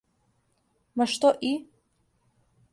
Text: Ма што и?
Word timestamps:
Ма 1.01 1.07
што 1.13 1.33
и? 1.53 1.53